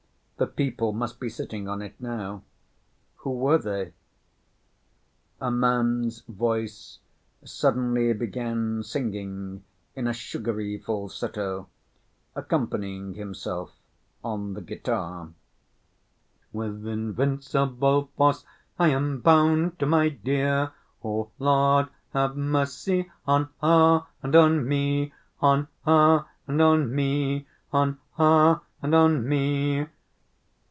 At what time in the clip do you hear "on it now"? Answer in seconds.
1.67-2.41